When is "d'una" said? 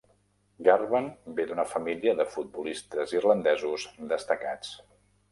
1.49-1.65